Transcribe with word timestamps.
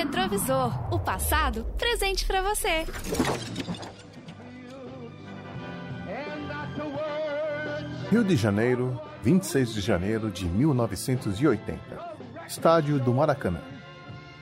retrovisor, 0.00 0.72
o 0.90 0.98
passado 0.98 1.66
presente 1.76 2.24
para 2.24 2.40
você. 2.40 2.86
Rio 8.10 8.24
de 8.24 8.34
Janeiro, 8.34 8.98
26 9.22 9.74
de 9.74 9.80
janeiro 9.82 10.30
de 10.30 10.46
1980. 10.46 11.78
Estádio 12.48 12.98
do 12.98 13.12
Maracanã. 13.12 13.60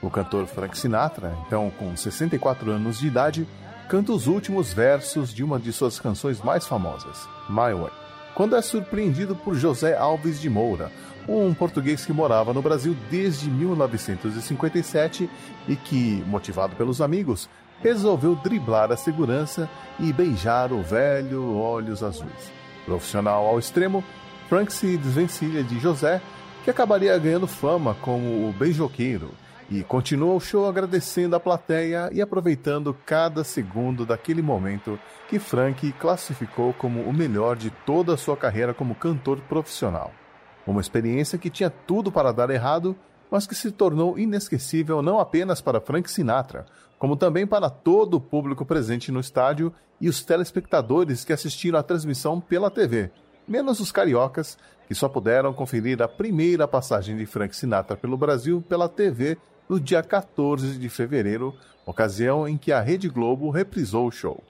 O 0.01 0.09
cantor 0.09 0.47
Frank 0.47 0.77
Sinatra, 0.77 1.37
então 1.45 1.69
com 1.71 1.93
64 1.93 2.71
anos 2.71 2.97
de 2.97 3.07
idade, 3.07 3.45
canta 3.89 4.13
os 4.13 4.27
últimos 4.27 4.71
versos 4.71 5.33
de 5.33 5.43
uma 5.43 5.59
de 5.59 5.73
suas 5.73 5.99
canções 5.99 6.39
mais 6.39 6.65
famosas, 6.65 7.27
My 7.49 7.73
Way, 7.73 7.98
quando 8.39 8.55
é 8.55 8.61
surpreendido 8.61 9.35
por 9.35 9.53
José 9.53 9.97
Alves 9.97 10.39
de 10.39 10.49
Moura, 10.49 10.89
um 11.27 11.53
português 11.53 12.05
que 12.05 12.13
morava 12.13 12.53
no 12.53 12.61
Brasil 12.61 12.95
desde 13.11 13.49
1957 13.49 15.29
e 15.67 15.75
que, 15.75 16.23
motivado 16.25 16.73
pelos 16.73 17.01
amigos, 17.01 17.49
resolveu 17.81 18.35
driblar 18.35 18.93
a 18.93 18.95
segurança 18.95 19.69
e 19.99 20.13
beijar 20.13 20.71
o 20.71 20.81
velho 20.81 21.57
Olhos 21.57 22.01
Azuis. 22.01 22.49
Profissional 22.85 23.45
ao 23.45 23.59
extremo, 23.59 24.01
Frank 24.47 24.71
se 24.71 24.95
desvencilha 24.95 25.61
de 25.61 25.77
José, 25.77 26.21
que 26.63 26.71
acabaria 26.71 27.17
ganhando 27.17 27.45
fama 27.45 27.93
como 27.95 28.47
o 28.47 28.53
beijoqueiro, 28.53 29.31
e 29.71 29.83
continua 29.83 30.33
o 30.33 30.39
show 30.39 30.67
agradecendo 30.67 31.35
a 31.35 31.39
plateia 31.39 32.09
e 32.11 32.21
aproveitando 32.21 32.95
cada 33.05 33.43
segundo 33.43 34.03
daquele 34.03 34.41
momento 34.41 34.99
que 35.27 35.37
Frank 35.37 35.91
classificou 35.93 36.73
como 36.73 37.01
o 37.01 37.13
melhor 37.13 37.55
de 37.55 37.69
toda 37.69 38.15
a 38.15 38.17
sua 38.17 38.35
carreira 38.35 38.73
como 38.73 38.95
cantor 38.95 39.39
profissional. 39.41 40.11
Uma 40.65 40.81
experiência 40.81 41.37
que 41.37 41.51
tinha 41.51 41.69
tudo 41.69 42.11
para 42.11 42.31
dar 42.31 42.49
errado, 42.49 42.95
mas 43.29 43.45
que 43.45 43.53
se 43.53 43.71
tornou 43.71 44.17
inesquecível 44.17 45.03
não 45.03 45.19
apenas 45.19 45.61
para 45.61 45.79
Frank 45.79 46.09
Sinatra, 46.09 46.65
como 46.97 47.15
também 47.15 47.45
para 47.45 47.69
todo 47.69 48.15
o 48.15 48.21
público 48.21 48.65
presente 48.65 49.11
no 49.11 49.19
estádio 49.19 49.71
e 50.01 50.09
os 50.09 50.23
telespectadores 50.23 51.23
que 51.23 51.31
assistiram 51.31 51.77
à 51.77 51.83
transmissão 51.83 52.41
pela 52.41 52.71
TV, 52.71 53.11
menos 53.47 53.79
os 53.79 53.91
cariocas, 53.91 54.57
que 54.87 54.95
só 54.95 55.07
puderam 55.07 55.53
conferir 55.53 56.01
a 56.01 56.07
primeira 56.07 56.67
passagem 56.67 57.15
de 57.15 57.25
Frank 57.27 57.55
Sinatra 57.55 57.95
pelo 57.95 58.17
Brasil 58.17 58.63
pela 58.67 58.89
TV 58.89 59.37
no 59.69 59.79
dia 59.79 60.01
14 60.01 60.79
de 60.79 60.89
fevereiro, 60.89 61.53
ocasião 61.85 62.47
em 62.47 62.57
que 62.57 62.71
a 62.71 62.81
Rede 62.81 63.07
Globo 63.07 63.51
reprisou 63.51 64.07
o 64.07 64.11
show. 64.11 64.43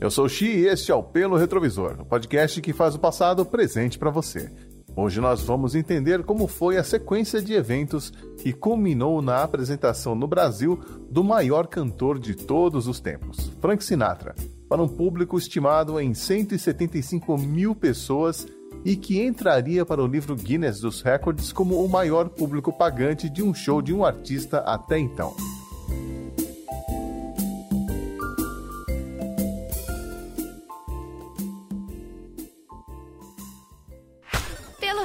Eu 0.00 0.10
sou 0.10 0.28
Xi 0.28 0.46
e 0.46 0.66
este 0.66 0.90
é 0.90 0.94
o 0.94 1.02
Pelo 1.04 1.36
Retrovisor, 1.36 2.00
o 2.00 2.04
podcast 2.04 2.60
que 2.60 2.72
faz 2.72 2.96
o 2.96 2.98
passado 2.98 3.46
presente 3.46 3.96
para 3.96 4.10
você. 4.10 4.50
Hoje 4.96 5.20
nós 5.20 5.42
vamos 5.42 5.76
entender 5.76 6.24
como 6.24 6.48
foi 6.48 6.76
a 6.76 6.84
sequência 6.84 7.40
de 7.40 7.54
eventos 7.54 8.10
que 8.38 8.52
culminou 8.52 9.22
na 9.22 9.44
apresentação 9.44 10.16
no 10.16 10.26
Brasil 10.26 10.80
do 11.08 11.22
maior 11.22 11.68
cantor 11.68 12.18
de 12.18 12.34
todos 12.34 12.88
os 12.88 12.98
tempos, 12.98 13.52
Frank 13.60 13.82
Sinatra, 13.84 14.34
para 14.68 14.82
um 14.82 14.88
público 14.88 15.38
estimado 15.38 15.98
em 16.00 16.12
175 16.12 17.38
mil 17.38 17.74
pessoas 17.74 18.46
e 18.84 18.96
que 18.96 19.22
entraria 19.22 19.84
para 19.84 20.02
o 20.02 20.06
livro 20.06 20.34
Guinness 20.34 20.80
dos 20.80 21.02
Records 21.02 21.52
como 21.52 21.84
o 21.84 21.88
maior 21.88 22.28
público 22.28 22.72
pagante 22.72 23.28
de 23.28 23.42
um 23.42 23.54
show 23.54 23.80
de 23.80 23.92
um 23.94 24.04
artista 24.04 24.58
até 24.58 24.98
então. 24.98 25.34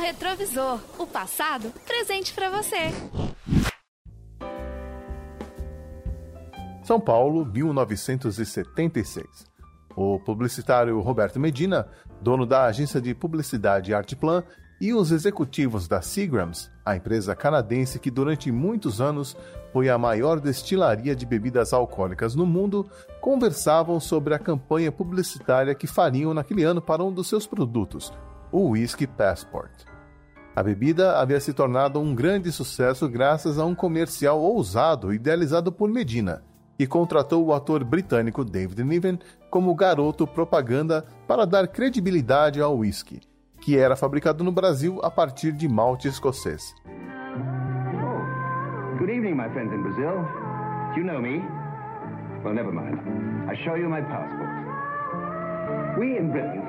retrovisor, 0.08 0.80
o 0.98 1.05
passado 1.05 1.72
presente 1.86 2.33
para 2.33 2.50
você. 2.50 2.92
São 6.83 7.00
Paulo, 7.00 7.45
1976. 7.45 9.25
O 9.95 10.20
publicitário 10.20 10.99
Roberto 11.02 11.39
Medina, 11.39 11.89
dono 12.22 12.45
da 12.45 12.66
agência 12.66 13.02
de 13.02 13.14
publicidade 13.14 13.94
Artplan, 13.94 14.44
e 14.80 14.94
os 14.94 15.11
executivos 15.11 15.88
da 15.88 16.02
Seagrams, 16.02 16.70
a 16.86 16.95
empresa 16.95 17.36
canadense 17.36 18.00
que 18.00 18.11
durante 18.11 18.52
muitos 18.52 19.02
anos 19.02 19.36
foi 19.73 19.89
a 19.89 19.98
maior 19.98 20.39
destilaria 20.39 21.16
de 21.16 21.26
bebidas 21.26 21.73
alcoólicas 21.73 22.36
no 22.36 22.45
mundo, 22.45 22.89
conversavam 23.20 24.00
sobre 24.00 24.33
a 24.33 24.39
campanha 24.39 24.92
publicitária 24.92 25.73
que 25.73 25.88
fariam 25.88 26.33
naquele 26.33 26.64
ano 26.64 26.82
para 26.82 27.04
um 27.04 27.11
dos 27.11 27.28
seus 27.28 27.48
produtos, 27.48 28.14
o 28.52 28.70
Whisky 28.70 29.08
Passport. 29.08 29.72
A 30.55 30.64
bebida 30.64 31.20
havia 31.20 31.39
se 31.39 31.54
tornado 31.54 31.99
um 31.99 32.16
grande 32.16 32.52
sucesso 32.52 33.08
graças 33.08 33.60
a 33.60 33.66
um 33.66 33.76
comercial 33.76 34.39
ousado 34.39 35.14
idealizado 35.14 35.72
por 35.72 35.89
Medina, 35.89 36.44
que 36.77 36.86
contratou 36.86 37.45
o 37.45 37.54
ator 37.54 37.83
britânico 37.83 38.45
David 38.45 38.83
Niven 38.83 39.20
como 39.49 39.73
garoto 39.76 40.27
propaganda 40.27 41.04
para 41.27 41.45
dar 41.45 41.67
credibilidade 41.67 42.61
ao 42.61 42.77
whisky, 42.77 43.20
que 43.61 43.77
era 43.77 43.95
fabricado 43.95 44.43
no 44.43 44.52
Brasil 44.52 44.99
a 45.04 45.10
partir 45.10 45.52
de 45.52 45.67
malte 45.67 46.08
escocês. 46.08 46.76
Oh. 46.86 48.98
Good 48.99 49.10
evening, 49.10 49.36
my 49.36 49.49
friends 49.49 49.73
in 49.73 49.82
Brazil. 49.82 50.23
You 50.95 51.04
know 51.04 51.20
me? 51.20 51.42
Well, 52.43 52.54
never 52.54 52.71
mind. 52.71 52.99
I 53.49 53.55
show 53.64 53.76
you 53.76 53.89
my 53.89 54.02
passport. 54.02 54.49
We 55.98 56.17
in 56.17 56.32
Britain 56.32 56.61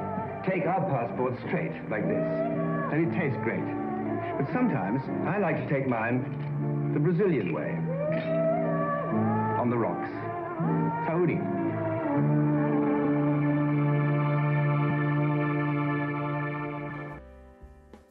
take 0.44 0.66
our 0.66 0.80
passports 0.88 1.38
straight, 1.46 1.72
like 1.90 2.06
this. 2.08 2.58
and 2.92 3.06
it 3.06 3.18
tastes 3.18 3.38
great. 3.44 3.64
But 4.38 4.50
sometimes 4.52 5.02
I 5.26 5.38
like 5.38 5.56
to 5.56 5.68
take 5.68 5.86
mine 5.86 6.22
the 6.94 7.00
Brazilian 7.00 7.52
way. 7.52 7.76
On 9.58 9.68
the 9.68 9.76
rocks. 9.76 10.08
Saúde. 11.06 11.38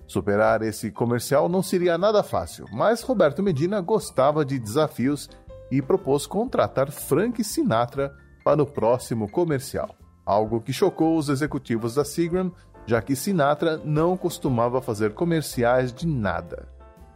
Superar 0.06 0.62
esse 0.62 0.92
comercial 0.92 1.50
não 1.50 1.62
seria 1.62 1.98
nada 1.98 2.24
fácil, 2.24 2.66
mas 2.72 3.02
Roberto 3.02 3.44
Medina 3.44 3.82
gostava 3.82 4.46
de 4.46 4.58
desafios 4.58 5.30
e 5.72 5.82
propôs 5.82 6.26
contratar 6.26 6.92
Frank 6.92 7.44
Sinatra 7.44 8.14
para 8.44 8.64
o 8.64 8.66
próximo 8.66 9.30
comercial, 9.30 9.96
algo 10.26 10.62
que 10.62 10.72
chocou 10.72 11.18
os 11.18 11.28
executivos 11.28 11.96
da 11.96 12.06
Seagram 12.06 12.52
já 12.88 13.02
que 13.02 13.18
Sinatra 13.18 13.80
não 13.84 14.16
costumava 14.16 14.82
fazer 14.82 15.14
comerciais 15.14 15.94
de 15.94 16.08
nada. 16.08 16.70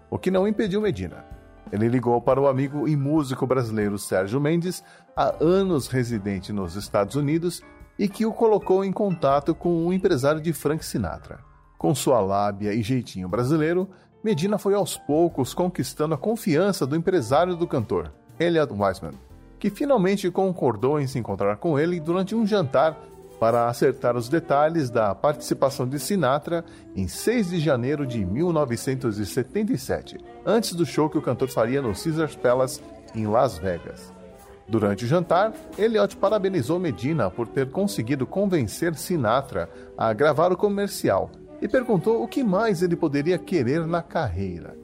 O 0.10 0.20
que 0.20 0.30
não 0.30 0.46
impediu 0.46 0.82
Medina. 0.82 1.31
Ele 1.72 1.88
ligou 1.88 2.22
para 2.22 2.40
o 2.40 2.48
amigo 2.48 2.88
e 2.88 2.96
músico 2.96 3.46
brasileiro 3.46 3.98
Sérgio 3.98 4.40
Mendes, 4.40 4.84
há 5.16 5.36
anos 5.44 5.88
residente 5.88 6.54
nos 6.54 6.76
Estados 6.76 7.16
Unidos, 7.16 7.62
e 8.00 8.08
que 8.08 8.26
o 8.26 8.34
colocou 8.34 8.84
em 8.84 8.92
contato 8.92 9.54
com 9.54 9.86
um 9.86 9.94
empresário 9.94 10.42
de 10.42 10.54
Frank 10.54 10.84
Sinatra. 10.84 11.40
Com 11.78 11.94
sua 11.96 12.20
lábia 12.20 12.74
e 12.74 12.82
jeitinho 12.82 13.28
brasileiro, 13.28 13.90
Medina 14.24 14.58
foi 14.58 14.76
aos 14.76 14.98
poucos 14.98 15.54
conquistando 15.54 16.14
a 16.14 16.18
confiança 16.18 16.86
do 16.86 16.96
empresário 16.96 17.56
do 17.56 17.68
cantor, 17.68 18.14
Elliot 18.40 18.72
Wiseman, 18.72 19.14
que 19.58 19.70
finalmente 19.70 20.30
concordou 20.30 21.00
em 21.00 21.08
se 21.08 21.18
encontrar 21.18 21.58
com 21.58 21.80
ele 21.80 22.00
durante 22.00 22.36
um 22.36 22.46
jantar 22.46 22.98
para 23.42 23.68
acertar 23.68 24.16
os 24.16 24.30
detalhes 24.30 24.92
da 24.92 25.16
participação 25.16 25.90
de 25.90 25.98
Sinatra 25.98 26.64
em 26.96 27.08
6 27.08 27.50
de 27.50 27.60
janeiro 27.60 28.06
de 28.06 28.24
1977, 28.24 30.20
antes 30.46 30.76
do 30.76 30.86
show 30.86 31.10
que 31.10 31.18
o 31.18 31.24
cantor 31.24 31.50
faria 31.50 31.82
no 31.82 31.92
Caesars 31.92 32.36
Palace 32.36 32.82
em 33.16 33.26
Las 33.26 33.58
Vegas. 33.58 34.14
Durante 34.68 35.06
o 35.06 35.08
jantar, 35.08 35.54
Elliot 35.76 36.18
parabenizou 36.18 36.78
Medina 36.78 37.32
por 37.32 37.48
ter 37.48 37.72
conseguido 37.72 38.28
convencer 38.28 38.94
Sinatra 38.94 39.68
a 39.98 40.14
gravar 40.14 40.52
o 40.52 40.58
comercial 40.58 41.32
e 41.60 41.68
perguntou 41.68 42.22
o 42.22 42.28
que 42.28 42.44
mais 42.44 42.84
ele 42.84 42.96
poderia 42.96 43.40
querer 43.40 43.88
na 43.88 44.04
carreira. 44.04 44.78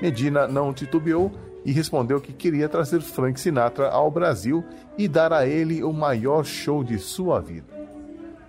Medina 0.00 0.46
não 0.46 0.72
titubeou 0.72 1.32
e 1.64 1.72
respondeu 1.72 2.20
que 2.20 2.32
queria 2.32 2.68
trazer 2.68 3.00
Frank 3.00 3.40
Sinatra 3.40 3.88
ao 3.88 4.12
Brasil 4.12 4.64
e 4.96 5.08
dar 5.08 5.32
a 5.32 5.44
ele 5.44 5.82
o 5.82 5.92
maior 5.92 6.44
show 6.44 6.84
de 6.84 7.00
sua 7.00 7.40
vida. 7.40 7.75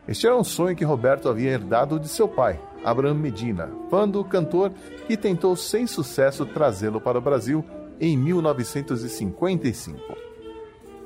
Este 0.07 0.25
era 0.25 0.37
um 0.37 0.43
sonho 0.43 0.75
que 0.75 0.85
Roberto 0.85 1.27
havia 1.27 1.51
herdado 1.51 1.99
de 1.99 2.07
seu 2.07 2.29
pai, 2.29 2.57
Abraham 2.83 3.15
Medina, 3.15 3.69
fã 3.89 4.07
do 4.07 4.23
cantor 4.23 4.71
que 5.05 5.17
tentou 5.17 5.53
sem 5.55 5.85
sucesso 5.85 6.45
trazê-lo 6.45 7.01
para 7.01 7.17
o 7.17 7.21
Brasil 7.21 7.63
em 7.99 8.15
1955. 8.15 9.99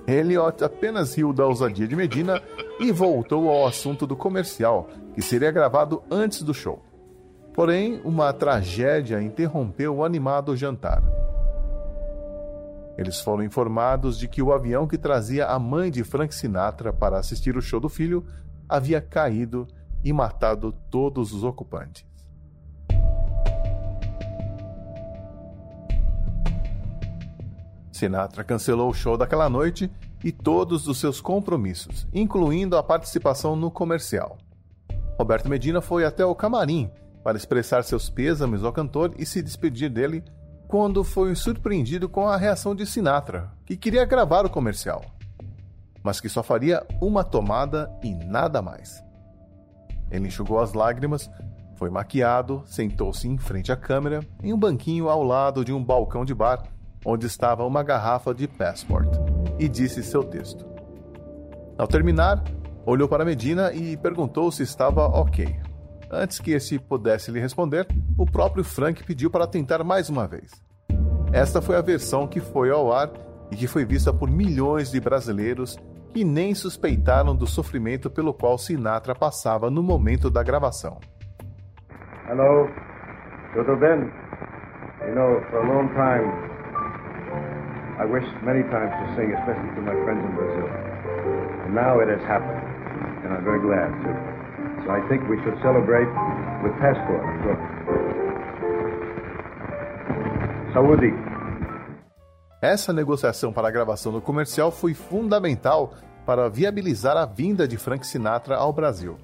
Elliot 0.08 0.64
apenas 0.64 1.16
riu 1.16 1.34
da 1.34 1.48
ousadia 1.48 1.88
de 1.88 1.96
Medina 1.96 2.42
e 2.80 2.92
voltou 2.92 3.50
ao 3.50 3.66
assunto 3.66 4.06
do 4.06 4.16
comercial, 4.16 4.88
que 5.16 5.22
seria 5.22 5.52
gravado 5.52 6.04
antes 6.12 6.44
do 6.44 6.54
show. 6.54 6.84
Porém, 7.54 8.00
uma 8.04 8.32
tragédia 8.32 9.22
interrompeu 9.22 9.96
o 9.96 10.06
animado 10.06 10.56
jantar. 10.56 11.02
Eles 12.98 13.20
foram 13.20 13.44
informados 13.44 14.18
de 14.18 14.28
que 14.28 14.42
o 14.42 14.54
avião 14.54 14.88
que 14.88 14.98
trazia 14.98 15.48
a 15.48 15.58
mãe 15.58 15.90
de 15.90 16.04
Frank 16.04 16.34
Sinatra 16.36 16.94
para 16.94 17.18
assistir 17.18 17.58
o 17.58 17.62
show 17.62 17.80
do 17.80 17.90
filho 17.90 18.26
havia 18.72 19.02
caído 19.02 19.68
e 20.02 20.14
matado 20.14 20.74
todos 20.90 21.34
os 21.34 21.44
ocupantes. 21.44 22.06
Sinatra 27.92 28.46
cancelou 28.46 28.90
o 28.90 28.94
show 28.94 29.18
daquela 29.18 29.50
noite 29.50 29.92
e 30.24 30.32
todos 30.32 30.88
os 30.88 30.98
seus 31.00 31.20
compromissos, 31.20 32.08
incluindo 32.14 32.78
a 32.78 32.82
participação 32.82 33.56
no 33.56 33.70
comercial. 33.70 34.38
Roberto 35.20 35.50
Medina 35.50 35.82
foi 35.82 36.06
até 36.06 36.26
o 36.26 36.34
camarim 36.34 36.90
para 37.24 37.38
expressar 37.38 37.84
seus 37.84 38.10
pêsames 38.10 38.64
ao 38.64 38.72
cantor 38.72 39.14
e 39.20 39.26
se 39.26 39.42
despedir 39.42 39.90
dele 39.90 40.24
quando 40.68 41.04
foi 41.04 41.36
surpreendido 41.36 42.08
com 42.08 42.28
a 42.28 42.38
reação 42.38 42.74
de 42.74 42.86
Sinatra, 42.86 43.52
que 43.66 43.76
queria 43.76 44.06
gravar 44.06 44.46
o 44.46 44.50
comercial, 44.50 45.04
mas 46.04 46.20
que 46.20 46.30
só 46.30 46.42
faria 46.42 46.86
uma 47.02 47.24
tomada 47.24 47.92
e 48.04 48.14
nada 48.14 48.62
mais. 48.62 49.04
Ele 50.10 50.28
enxugou 50.28 50.60
as 50.60 50.74
lágrimas, 50.74 51.30
foi 51.76 51.90
maquiado, 51.90 52.64
sentou-se 52.66 53.28
em 53.28 53.38
frente 53.38 53.72
à 53.72 53.76
câmera, 53.76 54.20
em 54.44 54.54
um 54.54 54.58
banquinho 54.58 55.10
ao 55.10 55.24
lado 55.24 55.66
de 55.66 55.74
um 55.74 55.84
balcão 55.84 56.24
de 56.24 56.34
bar, 56.34 56.64
onde 57.06 57.26
estava 57.26 57.66
uma 57.66 57.82
garrafa 57.82 58.34
de 58.34 58.48
Passport, 58.48 59.10
e 59.58 59.68
disse 59.68 60.04
seu 60.04 60.24
texto. 60.24 60.66
Ao 61.78 61.88
terminar, 61.88 62.44
olhou 62.86 63.08
para 63.08 63.26
Medina 63.26 63.74
e 63.74 63.98
perguntou 63.98 64.52
se 64.52 64.64
estava 64.64 65.06
ok. 65.08 65.60
Antes 66.12 66.40
que 66.40 66.52
esse 66.52 66.78
pudesse 66.78 67.32
lhe 67.32 67.40
responder, 67.40 67.88
o 68.18 68.26
próprio 68.26 68.64
Frank 68.64 69.04
pediu 69.04 69.32
para 69.32 69.48
tentar 69.48 69.84
mais 69.84 70.10
uma 70.10 70.28
vez. 70.28 70.52
Esta 71.32 71.62
foi 71.62 71.78
a 71.78 71.82
versão 71.82 72.28
que 72.28 72.42
foi 72.42 72.70
ao 72.70 72.92
ar 72.92 73.10
e 73.50 73.56
que 73.56 73.66
foi 73.66 73.86
vista 73.86 74.14
por 74.14 74.30
milhões 74.30 74.92
de 74.92 75.00
brasileiros 75.00 75.78
que 76.12 76.26
nem 76.26 76.54
suspeitaram 76.54 77.36
do 77.36 77.48
sofrimento 77.48 78.10
pelo 78.10 78.34
qual 78.34 78.58
Sinatra 78.58 79.16
passava 79.16 79.70
no 79.70 79.82
momento 79.82 80.30
da 80.30 80.44
gravação. 80.44 81.00
Hello, 82.28 82.70
tudo 83.54 83.76
bem? 83.78 84.12
You 85.08 85.16
know, 85.16 85.42
for 85.50 85.60
a 85.60 85.68
long 85.68 85.88
time, 85.96 86.52
I 88.00 88.06
wished 88.06 88.32
many 88.44 88.64
times 88.64 88.92
to 88.92 89.16
sing, 89.16 89.34
especially 89.34 89.76
to 89.76 89.82
my 89.82 89.96
friends 90.04 90.24
in 90.24 90.36
Brazil. 90.36 90.68
And 91.66 91.76
now 91.76 92.00
it 92.02 92.10
has 92.10 92.22
happened, 92.28 92.62
and 93.24 93.34
I'm 93.34 93.44
very 93.44 93.62
glad 93.62 93.90
to. 94.04 94.42
So 94.86 94.92
I 94.92 95.02
think 95.08 95.28
we 95.30 95.38
should 95.44 95.58
celebrate 95.62 96.10
with 96.64 96.74
passport. 96.80 97.24
Saúde! 100.74 101.31
Essa 102.62 102.94
negociação 102.94 103.52
para 103.52 103.70
a 103.70 103.72
gravação 103.72 104.12
do 104.12 104.22
comercial 104.22 104.72
foi 104.72 104.94
fundamental 104.94 105.96
para 106.28 106.48
viabilizar 106.48 107.18
a 107.18 107.26
vinda 107.26 107.68
de 107.68 107.76
Frank 107.76 108.06
Sinatra 108.06 108.56
ao 108.56 108.72
Brasil. 108.72 109.18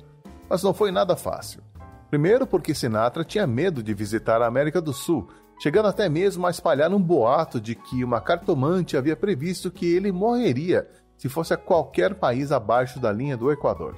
Mas 0.49 0.63
não 0.63 0.73
foi 0.73 0.91
nada 0.91 1.15
fácil. 1.15 1.61
Primeiro, 2.09 2.47
porque 2.47 2.73
Sinatra 2.73 3.23
tinha 3.23 3.45
medo 3.45 3.83
de 3.83 3.93
visitar 3.93 4.41
a 4.41 4.47
América 4.47 4.81
do 4.81 4.91
Sul, 4.91 5.27
chegando 5.59 5.87
até 5.87 6.09
mesmo 6.09 6.47
a 6.47 6.49
espalhar 6.49 6.91
um 6.91 6.99
boato 6.99 7.61
de 7.61 7.75
que 7.75 8.03
uma 8.03 8.19
cartomante 8.19 8.97
havia 8.97 9.15
previsto 9.15 9.69
que 9.69 9.85
ele 9.85 10.11
morreria 10.11 10.89
se 11.15 11.29
fosse 11.29 11.53
a 11.53 11.57
qualquer 11.57 12.15
país 12.15 12.51
abaixo 12.51 12.99
da 12.99 13.11
linha 13.11 13.37
do 13.37 13.51
Equador. 13.51 13.95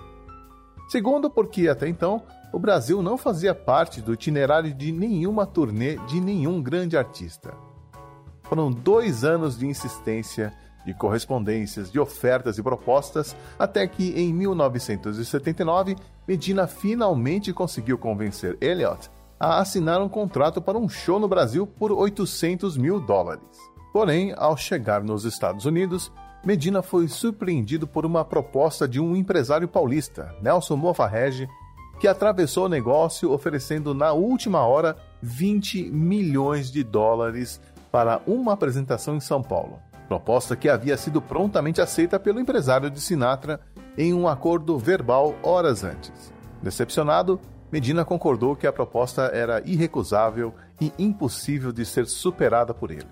Segundo, 0.90 1.30
porque 1.30 1.70
até 1.70 1.88
então 1.88 2.24
o 2.52 2.60
Brasil 2.60 3.02
não 3.02 3.18
fazia 3.18 3.56
parte 3.56 4.02
do 4.02 4.14
itinerário 4.14 4.74
de 4.74 4.92
nenhuma 4.92 5.46
turnê 5.46 5.96
de 6.08 6.20
nenhum 6.20 6.62
grande 6.62 6.98
artista. 6.98 7.69
Foram 8.50 8.72
dois 8.72 9.24
anos 9.24 9.58
de 9.60 9.68
insistência, 9.68 10.52
de 10.84 10.92
correspondências, 10.92 11.92
de 11.92 12.00
ofertas 12.00 12.58
e 12.58 12.64
propostas, 12.64 13.36
até 13.60 13.88
que 13.88 14.20
em 14.20 14.34
1979 14.34 15.96
Medina 16.28 16.66
finalmente 16.66 17.54
conseguiu 17.54 17.98
convencer 17.98 18.58
Elliot 18.60 19.10
a 19.40 19.60
assinar 19.60 20.02
um 20.02 20.10
contrato 20.10 20.60
para 20.62 20.80
um 20.80 20.90
show 20.90 21.20
no 21.20 21.28
Brasil 21.28 21.68
por 21.68 21.92
800 21.92 22.76
mil 22.76 23.00
dólares. 23.00 23.44
Porém, 23.94 24.34
ao 24.36 24.58
chegar 24.58 25.04
nos 25.04 25.26
Estados 25.26 25.66
Unidos, 25.66 26.12
Medina 26.44 26.82
foi 26.82 27.08
surpreendido 27.08 27.88
por 27.88 28.06
uma 28.06 28.26
proposta 28.26 28.88
de 28.88 29.00
um 29.00 29.16
empresário 29.16 29.68
paulista, 29.68 30.36
Nelson 30.42 30.76
Mofarrege, 30.76 31.48
que 32.00 32.08
atravessou 32.08 32.66
o 32.66 32.70
negócio 32.70 33.32
oferecendo 33.32 33.94
na 33.94 34.12
última 34.14 34.66
hora 34.66 34.96
20 35.22 35.92
milhões 35.92 36.72
de 36.72 36.84
dólares 36.84 37.62
para 37.92 38.22
uma 38.28 38.54
apresentação 38.54 39.16
em 39.16 39.20
São 39.20 39.42
Paulo. 39.42 39.80
Proposta 40.08 40.56
que 40.56 40.68
havia 40.68 40.98
sido 40.98 41.22
prontamente 41.22 41.82
aceita 41.82 42.20
pelo 42.20 42.40
empresário 42.40 42.90
de 42.90 43.00
Sinatra 43.00 43.60
em 43.98 44.14
um 44.14 44.28
acordo 44.28 44.78
verbal 44.78 45.36
horas 45.44 45.84
antes. 45.84 46.34
Decepcionado, 46.62 47.40
Medina 47.72 48.04
concordou 48.04 48.56
que 48.56 48.66
a 48.66 48.74
proposta 48.74 49.24
era 49.34 49.62
irrecusável 49.66 50.54
e 50.82 50.92
impossível 50.98 51.72
de 51.72 51.86
ser 51.86 52.08
superada 52.08 52.74
por 52.74 52.90
ele. 52.90 53.08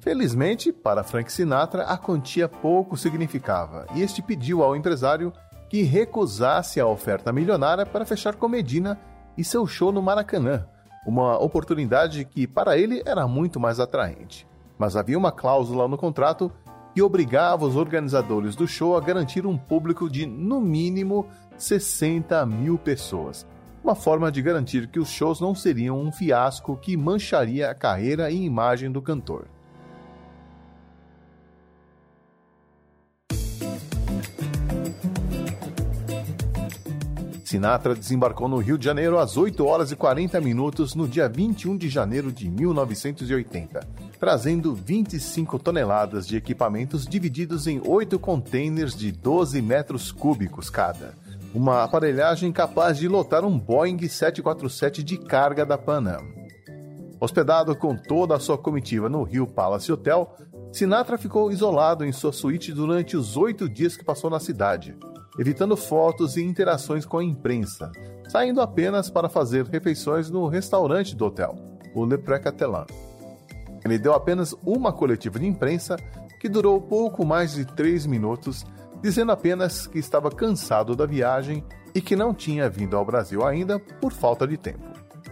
Felizmente, 0.00 0.72
para 0.72 1.04
Frank 1.04 1.32
Sinatra, 1.32 1.82
a 1.82 1.96
quantia 1.96 2.48
pouco 2.48 2.96
significava 2.96 3.86
e 3.94 4.02
este 4.02 4.22
pediu 4.22 4.62
ao 4.62 4.74
empresário 4.74 5.32
que 5.68 5.82
recusasse 5.82 6.80
a 6.80 6.86
oferta 6.86 7.32
milionária 7.32 7.84
para 7.84 8.06
fechar 8.06 8.34
com 8.34 8.48
Medina 8.48 8.98
e 9.36 9.44
seu 9.44 9.66
show 9.66 9.92
no 9.92 10.02
Maracanã, 10.02 10.66
uma 11.08 11.42
oportunidade 11.42 12.22
que 12.26 12.46
para 12.46 12.76
ele 12.76 13.02
era 13.06 13.26
muito 13.26 13.58
mais 13.58 13.80
atraente. 13.80 14.46
Mas 14.76 14.94
havia 14.94 15.16
uma 15.16 15.32
cláusula 15.32 15.88
no 15.88 15.96
contrato 15.96 16.52
que 16.94 17.00
obrigava 17.00 17.64
os 17.64 17.76
organizadores 17.76 18.54
do 18.54 18.68
show 18.68 18.94
a 18.94 19.00
garantir 19.00 19.46
um 19.46 19.56
público 19.56 20.10
de, 20.10 20.26
no 20.26 20.60
mínimo, 20.60 21.26
60 21.56 22.44
mil 22.44 22.76
pessoas. 22.76 23.46
Uma 23.82 23.94
forma 23.94 24.30
de 24.30 24.42
garantir 24.42 24.86
que 24.88 25.00
os 25.00 25.08
shows 25.08 25.40
não 25.40 25.54
seriam 25.54 25.98
um 25.98 26.12
fiasco 26.12 26.76
que 26.76 26.94
mancharia 26.94 27.70
a 27.70 27.74
carreira 27.74 28.30
e 28.30 28.44
imagem 28.44 28.92
do 28.92 29.00
cantor. 29.00 29.46
Sinatra 37.48 37.94
desembarcou 37.94 38.46
no 38.46 38.58
Rio 38.58 38.76
de 38.76 38.84
Janeiro 38.84 39.18
às 39.18 39.38
8 39.38 39.64
horas 39.64 39.90
e 39.90 39.96
40 39.96 40.38
minutos 40.38 40.94
no 40.94 41.08
dia 41.08 41.26
21 41.30 41.78
de 41.78 41.88
janeiro 41.88 42.30
de 42.30 42.46
1980, 42.46 43.80
trazendo 44.20 44.74
25 44.74 45.58
toneladas 45.58 46.26
de 46.26 46.36
equipamentos 46.36 47.06
divididos 47.06 47.66
em 47.66 47.80
oito 47.86 48.18
containers 48.18 48.94
de 48.94 49.10
12 49.10 49.62
metros 49.62 50.12
cúbicos 50.12 50.68
cada. 50.68 51.14
Uma 51.54 51.84
aparelhagem 51.84 52.52
capaz 52.52 52.98
de 52.98 53.08
lotar 53.08 53.46
um 53.46 53.58
Boeing 53.58 54.06
747 54.06 55.02
de 55.02 55.16
carga 55.16 55.64
da 55.64 55.78
Pan 55.78 56.06
Am. 56.06 56.28
Hospedado 57.18 57.74
com 57.74 57.96
toda 57.96 58.36
a 58.36 58.40
sua 58.40 58.58
comitiva 58.58 59.08
no 59.08 59.22
Rio 59.22 59.46
Palace 59.46 59.90
Hotel, 59.90 60.36
Sinatra 60.70 61.16
ficou 61.16 61.50
isolado 61.50 62.04
em 62.04 62.12
sua 62.12 62.30
suíte 62.30 62.74
durante 62.74 63.16
os 63.16 63.38
oito 63.38 63.66
dias 63.66 63.96
que 63.96 64.04
passou 64.04 64.28
na 64.28 64.38
cidade, 64.38 64.94
evitando 65.38 65.76
fotos 65.76 66.36
e 66.36 66.42
interações 66.42 67.06
com 67.06 67.18
a 67.18 67.24
imprensa, 67.24 67.92
saindo 68.28 68.60
apenas 68.60 69.08
para 69.08 69.28
fazer 69.28 69.64
refeições 69.66 70.30
no 70.30 70.46
restaurante 70.48 71.14
do 71.14 71.26
hotel, 71.26 71.54
o 71.94 72.04
Le 72.04 72.18
Précatelan. 72.18 72.86
Ele 73.84 73.98
deu 73.98 74.12
apenas 74.12 74.54
uma 74.64 74.92
coletiva 74.92 75.38
de 75.38 75.46
imprensa 75.46 75.96
que 76.40 76.48
durou 76.48 76.80
pouco 76.80 77.24
mais 77.24 77.54
de 77.54 77.64
três 77.64 78.06
minutos, 78.06 78.66
dizendo 79.02 79.32
apenas 79.32 79.86
que 79.86 79.98
estava 79.98 80.30
cansado 80.30 80.94
da 80.94 81.06
viagem 81.06 81.64
e 81.94 82.00
que 82.00 82.16
não 82.16 82.34
tinha 82.34 82.68
vindo 82.68 82.96
ao 82.96 83.04
Brasil 83.04 83.44
ainda 83.44 83.78
por 83.78 84.12
falta 84.12 84.46
de 84.46 84.56
tempo. 84.56 84.88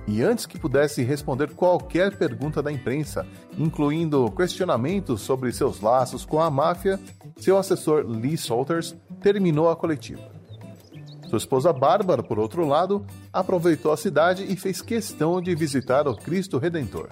E 0.06 0.22
antes 0.22 0.46
que 0.46 0.58
pudesse 0.58 1.02
responder 1.02 1.50
qualquer 1.50 2.16
pergunta 2.16 2.62
da 2.62 2.70
imprensa, 2.70 3.26
incluindo 3.58 4.30
questionamentos 4.30 5.20
sobre 5.20 5.52
seus 5.52 5.80
laços 5.80 6.24
com 6.24 6.40
a 6.40 6.48
máfia, 6.48 6.98
seu 7.38 7.58
assessor 7.58 8.06
Lee 8.06 8.36
Salters 8.36 8.96
terminou 9.26 9.68
a 9.68 9.74
coletiva. 9.74 10.22
Sua 11.28 11.38
esposa 11.38 11.72
Bárbara, 11.72 12.22
por 12.22 12.38
outro 12.38 12.64
lado, 12.64 13.04
aproveitou 13.32 13.90
a 13.90 13.96
cidade 13.96 14.46
e 14.48 14.54
fez 14.54 14.80
questão 14.80 15.42
de 15.42 15.52
visitar 15.52 16.06
o 16.06 16.14
Cristo 16.14 16.58
Redentor. 16.58 17.08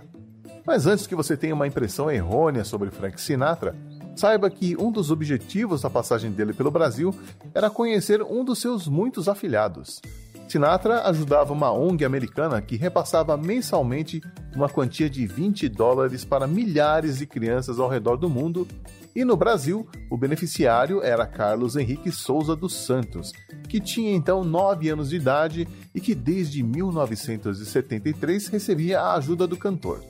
Mas 0.65 0.87
antes 0.87 1.09
que 1.09 1.17
você 1.17 1.37
tenha 1.37 1.57
uma 1.57 1.67
impressão 1.67 2.09
errônea 2.09 2.63
sobre 2.63 2.93
Frank 2.93 3.21
Sinatra, 3.21 3.75
saiba 4.15 4.49
que 4.49 4.77
um 4.77 4.93
dos 4.93 5.11
objetivos 5.11 5.83
da 5.83 5.91
passagem 5.91 6.31
dele 6.31 6.53
pelo 6.53 6.71
Brasil 6.71 7.13
era 7.53 7.69
conhecer 7.69 8.23
um 8.23 8.45
dos 8.45 8.61
seus 8.61 8.87
muitos 8.87 9.29
afilhados. 9.29 10.01
Sinatra 10.49 11.03
ajudava 11.09 11.53
uma 11.53 11.73
ONG 11.73 12.05
americana 12.05 12.61
que 12.61 12.77
repassava 12.77 13.37
mensalmente 13.37 14.21
uma 14.55 14.69
quantia 14.69 15.09
de 15.11 15.27
20 15.27 15.69
dólares 15.69 16.25
para 16.25 16.47
milhares 16.47 17.19
de 17.19 17.27
crianças 17.27 17.81
ao 17.81 17.89
redor 17.89 18.17
do 18.17 18.29
mundo 18.29 18.69
e 19.15 19.25
no 19.25 19.37
Brasil, 19.37 19.87
o 20.11 20.17
beneficiário 20.17 21.01
era 21.01 21.25
Carlos 21.25 21.77
Henrique 21.77 22.11
Souza 22.11 22.57
dos 22.57 22.75
Santos, 22.75 23.33
que 23.69 23.79
tinha 23.79 24.13
então 24.13 24.43
9 24.43 24.89
anos 24.89 25.11
de 25.11 25.17
idade 25.17 25.69
e 25.95 26.01
que 26.01 26.17
desde 26.17 26.65
1973 26.65 28.49
recebia 28.49 29.01
a 29.01 29.15
ajuda 29.15 29.47
do 29.47 29.57
cantor. 29.57 30.03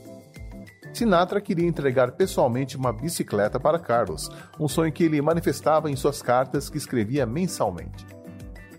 Sinatra 0.91 1.39
queria 1.39 1.67
entregar 1.67 2.13
pessoalmente 2.13 2.75
uma 2.75 2.91
bicicleta 2.91 3.59
para 3.59 3.77
Carlos, 3.77 4.27
um 4.59 4.67
sonho 4.67 4.91
que 4.91 5.03
ele 5.03 5.21
manifestava 5.21 5.91
em 5.91 5.95
suas 5.95 6.23
cartas 6.23 6.67
que 6.67 6.77
escrevia 6.77 7.27
mensalmente. 7.27 8.07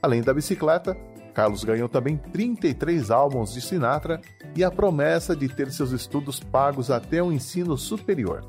Além 0.03 0.23
da 0.23 0.35
bicicleta, 0.35 0.97
Carlos 1.37 1.65
ganhou 1.65 1.87
também 1.87 2.17
33 2.17 3.11
álbuns 3.11 3.53
de 3.53 3.61
Sinatra 3.61 4.23
e 4.55 4.65
a 4.65 4.71
promessa 4.71 5.37
de 5.37 5.47
ter 5.51 5.71
seus 5.71 5.91
estudos 5.93 6.41
pagos 6.41 6.91
até 6.91 7.23
o 7.23 7.31
ensino 7.31 7.77
superior. 7.77 8.43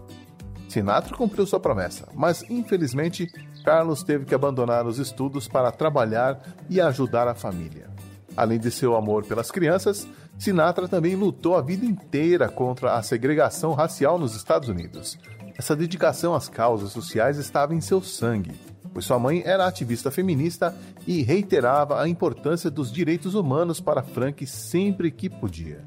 Sinatra 0.70 1.14
cumpriu 1.18 1.46
sua 1.46 1.60
promessa, 1.60 2.08
mas 2.16 2.46
infelizmente 2.50 3.30
Carlos 3.66 4.04
teve 4.04 4.24
que 4.24 4.34
abandonar 4.34 4.88
os 4.88 5.00
estudos 5.00 5.50
para 5.50 5.70
trabalhar 5.70 6.42
e 6.70 6.80
ajudar 6.80 7.28
a 7.28 7.36
família. 7.36 7.90
Além 8.38 8.58
de 8.58 8.72
seu 8.72 8.96
amor 8.96 9.26
pelas 9.26 9.52
crianças, 9.52 10.08
Sinatra 10.40 10.88
também 10.88 11.14
lutou 11.14 11.58
a 11.58 11.62
vida 11.62 11.86
inteira 11.86 12.48
contra 12.48 12.94
a 12.94 13.04
segregação 13.04 13.74
racial 13.74 14.18
nos 14.18 14.34
Estados 14.34 14.70
Unidos. 14.70 15.20
Essa 15.58 15.76
dedicação 15.76 16.34
às 16.34 16.48
causas 16.48 16.94
sociais 16.94 17.38
estava 17.38 17.76
em 17.76 17.82
seu 17.82 18.02
sangue, 18.02 18.56
pois 18.98 19.06
sua 19.06 19.20
mãe 19.20 19.44
era 19.46 19.68
ativista 19.68 20.10
feminista 20.10 20.76
e 21.06 21.22
reiterava 21.22 22.02
a 22.02 22.10
importância 22.10 22.72
dos 22.72 22.92
direitos 22.92 23.36
humanos 23.36 23.80
para 23.80 24.02
Frank 24.02 24.44
sempre 24.48 25.12
que 25.12 25.30
podia. 25.30 25.86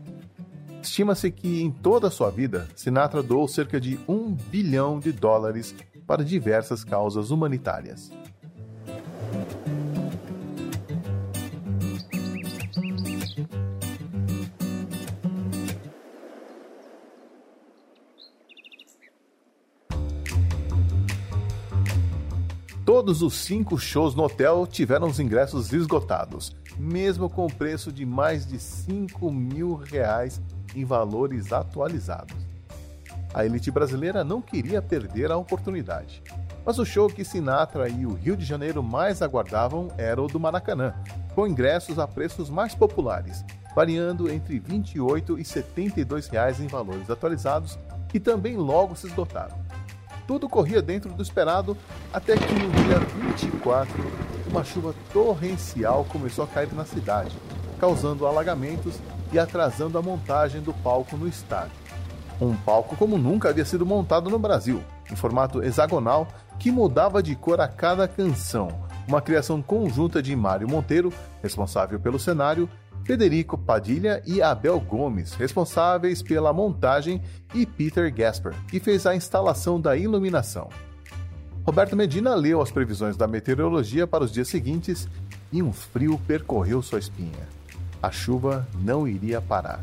Estima-se 0.81 1.29
que 1.33 1.61
em 1.61 1.73
toda 1.73 2.07
a 2.07 2.11
sua 2.12 2.31
vida, 2.31 2.69
Sinatra 2.76 3.21
doou 3.21 3.49
cerca 3.49 3.81
de 3.81 3.99
um 4.07 4.33
bilhão 4.33 5.00
de 5.00 5.11
dólares 5.11 5.75
para 6.07 6.23
diversas 6.23 6.85
causas 6.85 7.33
humanitárias. 7.33 8.12
Todos 22.92 23.23
os 23.23 23.35
cinco 23.35 23.78
shows 23.78 24.16
no 24.16 24.25
hotel 24.25 24.66
tiveram 24.66 25.06
os 25.06 25.20
ingressos 25.20 25.73
esgotados, 25.73 26.56
mesmo 26.76 27.30
com 27.30 27.47
o 27.47 27.54
preço 27.54 27.92
de 27.92 28.04
mais 28.04 28.44
de 28.44 28.59
5 28.59 29.30
mil 29.30 29.76
reais 29.76 30.42
em 30.75 30.85
valores 30.85 31.52
atualizados. 31.52 32.37
A 33.32 33.47
elite 33.47 33.70
brasileira 33.70 34.25
não 34.25 34.42
queria 34.42 34.82
perder 34.82 35.30
a 35.30 35.37
oportunidade. 35.37 36.20
Mas 36.66 36.80
o 36.80 36.85
show 36.85 37.06
que 37.06 37.25
Sinatra 37.25 37.88
e 37.88 38.04
o 38.04 38.14
Rio 38.14 38.37
de 38.37 38.44
Janeiro 38.44 38.82
mais 38.82 39.23
aguardavam 39.23 39.87
era 39.97 40.20
o 40.20 40.26
do 40.26 40.40
Maracanã, 40.40 40.92
com 41.32 41.47
ingressos 41.47 41.97
a 41.97 42.09
preços 42.09 42.50
mais 42.50 42.75
populares, 42.75 43.44
variando 43.73 44.28
entre 44.28 44.54
R$ 44.54 44.62
28 44.66 45.38
e 45.38 45.44
72 45.44 46.26
reais 46.26 46.59
em 46.59 46.66
valores 46.66 47.09
atualizados, 47.09 47.78
que 48.09 48.18
também 48.18 48.56
logo 48.56 48.97
se 48.97 49.06
esgotaram. 49.06 49.70
Tudo 50.30 50.49
corria 50.49 50.80
dentro 50.80 51.12
do 51.12 51.25
esperado 51.25 51.76
até 52.12 52.37
que 52.37 52.54
no 52.54 52.70
dia 52.70 53.00
24, 53.00 53.92
uma 54.49 54.62
chuva 54.62 54.94
torrencial 55.12 56.04
começou 56.04 56.44
a 56.44 56.46
cair 56.46 56.72
na 56.72 56.84
cidade, 56.84 57.37
causando 57.80 58.25
alagamentos 58.25 58.94
e 59.32 59.40
atrasando 59.40 59.99
a 59.99 60.02
montagem 60.02 60.60
do 60.60 60.72
palco 60.72 61.16
no 61.16 61.26
estádio. 61.26 61.72
Um 62.40 62.54
palco 62.54 62.94
como 62.94 63.18
nunca 63.18 63.49
havia 63.49 63.64
sido 63.64 63.84
montado 63.84 64.30
no 64.30 64.38
Brasil, 64.38 64.80
em 65.10 65.16
formato 65.16 65.64
hexagonal 65.64 66.28
que 66.60 66.70
mudava 66.70 67.20
de 67.20 67.34
cor 67.34 67.60
a 67.60 67.66
cada 67.66 68.06
canção, 68.06 68.68
uma 69.08 69.20
criação 69.20 69.60
conjunta 69.60 70.22
de 70.22 70.37
Mário 70.37 70.70
Monteiro, 70.70 71.12
responsável 71.42 71.99
pelo 71.99 72.20
cenário, 72.20 72.70
Federico 73.04 73.59
Padilha 73.59 74.23
e 74.26 74.40
Abel 74.40 74.78
Gomes, 74.80 75.35
responsáveis 75.35 76.23
pela 76.23 76.52
montagem, 76.52 77.23
e 77.54 77.66
Peter 77.66 78.12
Gasper, 78.14 78.54
que 78.69 78.78
fez 78.78 79.07
a 79.07 79.14
instalação 79.14 79.80
da 79.80 79.97
iluminação. 79.97 80.69
Roberto 81.64 81.97
Medina 81.97 82.35
leu 82.35 82.61
as 82.61 82.71
previsões 82.71 83.16
da 83.16 83.26
meteorologia 83.26 84.07
para 84.07 84.25
os 84.25 84.33
dias 84.33 84.49
seguintes 84.49 85.09
e 85.52 85.62
um 85.62 85.73
frio 85.73 86.21
percorreu 86.26 86.80
sua 86.83 86.99
espinha. 86.99 87.49
A 88.02 88.11
chuva 88.11 88.66
não 88.80 89.07
iria 89.07 89.40
parar. 89.40 89.80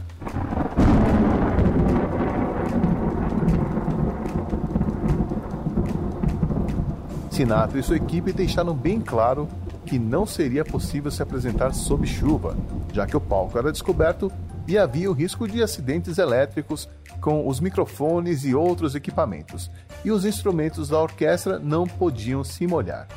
Sinatra 7.30 7.80
e 7.80 7.84
sua 7.84 7.98
equipe 7.98 8.34
deixaram 8.34 8.74
bem 8.74 9.00
claro 9.00 9.48
que 9.86 10.00
não 10.00 10.26
seria 10.26 10.66
possível 10.66 11.12
se 11.12 11.22
apresentar 11.22 11.72
sob 11.74 12.08
chuva, 12.08 12.58
já 12.98 13.06
que 13.06 13.16
o 13.16 13.22
palco 13.22 13.60
era 13.60 13.72
descoberto 13.72 14.32
e 14.68 14.76
havia 14.76 15.08
o 15.08 15.14
risco 15.14 15.48
de 15.48 15.62
acidentes 15.62 16.18
elétricos 16.18 16.90
com 17.22 17.48
os 17.48 17.60
microfones 17.60 18.44
e 18.44 18.56
outros 18.56 18.96
equipamentos, 18.96 19.70
e 20.04 20.10
os 20.10 20.26
instrumentos 20.26 20.90
da 20.90 21.00
orquestra 21.00 21.60
não 21.60 21.86
podiam 21.86 22.44
se 22.44 22.66
molhar. 22.66 23.08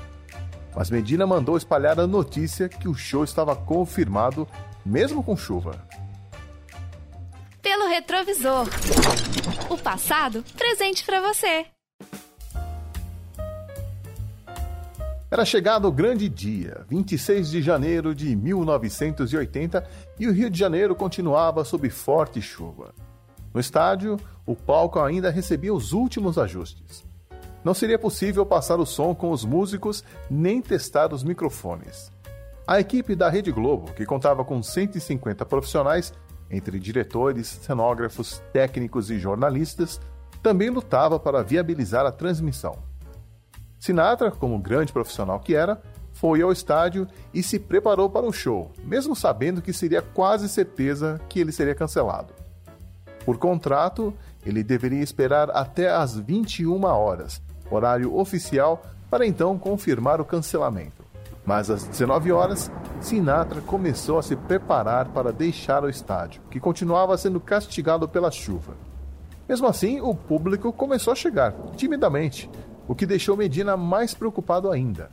Mas 0.77 0.91
Medina 0.91 1.27
mandou 1.27 1.57
espalhar 1.57 1.99
a 1.99 2.07
notícia 2.07 2.69
que 2.69 2.89
o 2.89 2.95
show 2.95 3.25
estava 3.25 3.57
confirmado, 3.57 4.47
mesmo 4.85 5.23
com 5.23 5.35
chuva. 5.35 5.83
Pelo 7.63 7.89
retrovisor. 7.89 8.67
O 9.71 9.79
passado 9.79 10.45
presente 10.59 11.07
para 11.07 11.23
você. 11.23 11.65
Era 15.31 15.45
chegado 15.45 15.87
o 15.87 15.93
grande 15.93 16.29
dia, 16.29 16.85
26 16.89 17.53
de 17.53 17.63
janeiro 17.63 18.13
de 18.17 18.35
1980, 18.35 19.87
e 20.19 20.27
o 20.27 20.33
Rio 20.33 20.51
de 20.51 20.59
Janeiro 20.59 20.93
continuava 20.93 21.65
sob 21.65 21.89
forte 21.89 22.43
chuva. 22.43 22.93
No 23.55 23.61
estádio, 23.61 24.19
o 24.45 24.57
palco 24.57 24.99
ainda 24.99 25.31
recebia 25.31 25.73
os 25.73 25.93
últimos 25.93 26.37
ajustes. 26.37 27.05
Não 27.63 27.73
seria 27.73 27.97
possível 27.97 28.45
passar 28.45 28.81
o 28.81 28.87
som 28.87 29.15
com 29.15 29.31
os 29.31 29.45
músicos 29.45 30.03
nem 30.29 30.61
testar 30.61 31.13
os 31.13 31.23
microfones. 31.23 32.11
A 32.67 32.81
equipe 32.81 33.15
da 33.15 33.29
Rede 33.29 33.53
Globo, 33.53 33.93
que 33.93 34.05
contava 34.05 34.45
com 34.45 34.61
150 34.61 35.47
profissionais, 35.47 36.13
entre 36.51 36.81
diretores, 36.81 37.47
cenógrafos, 37.47 38.43
técnicos 38.53 39.13
e 39.13 39.19
jornalistas, 39.21 40.01
também 40.43 40.71
lutava 40.71 41.21
para 41.21 41.45
viabilizar 41.45 42.05
a 42.05 42.11
transmissão. 42.11 42.90
Sinatra, 43.81 44.31
como 44.31 44.59
grande 44.59 44.93
profissional 44.93 45.41
que 45.41 45.55
era, 45.55 45.81
foi 46.13 46.43
ao 46.43 46.53
estádio 46.53 47.09
e 47.33 47.43
se 47.43 47.59
preparou 47.59 48.11
para 48.11 48.27
o 48.27 48.33
show, 48.33 48.71
mesmo 48.85 49.17
sabendo 49.17 49.63
que 49.63 49.73
seria 49.73 50.03
quase 50.03 50.51
certeza 50.51 51.19
que 51.31 51.41
ele 51.41 51.51
seria 51.51 51.75
cancelado. 51.75 52.35
Por 53.25 53.39
contrato, 53.39 54.13
ele 54.45 54.63
deveria 54.63 55.03
esperar 55.03 55.51
até 55.51 55.91
às 55.91 56.19
21 56.19 56.85
horas, 56.85 57.43
horário 57.71 58.15
oficial, 58.15 58.83
para 59.09 59.27
então 59.27 59.59
confirmar 59.59 60.21
o 60.21 60.27
cancelamento. 60.27 61.03
Mas 61.45 61.71
às 61.71 61.85
19 61.85 62.33
horas, 62.33 62.71
Sinatra 63.01 63.63
começou 63.63 64.19
a 64.19 64.23
se 64.23 64.37
preparar 64.37 65.09
para 65.09 65.33
deixar 65.33 65.85
o 65.85 65.89
estádio, 65.89 66.43
que 66.51 66.61
continuava 66.61 67.17
sendo 67.17 67.41
castigado 67.41 68.07
pela 68.07 68.31
chuva. 68.31 68.75
Mesmo 69.49 69.67
assim, 69.67 70.01
o 70.01 70.15
público 70.15 70.71
começou 70.71 71.13
a 71.13 71.17
chegar, 71.17 71.55
timidamente, 71.77 72.49
o 72.91 72.95
que 72.97 73.07
deixou 73.07 73.37
Medina 73.37 73.77
mais 73.77 74.15
preocupado 74.15 74.69
ainda. 74.69 75.11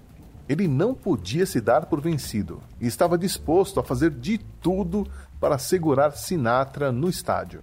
Ele 0.50 0.68
não 0.68 0.96
podia 0.96 1.46
se 1.46 1.62
dar 1.62 1.86
por 1.86 2.02
vencido 2.02 2.60
e 2.82 2.88
estava 2.88 3.20
disposto 3.20 3.80
a 3.80 3.84
fazer 3.84 4.10
de 4.10 4.40
tudo 4.40 5.06
para 5.40 5.60
segurar 5.60 6.10
Sinatra 6.14 6.92
no 6.92 7.08
estádio. 7.08 7.62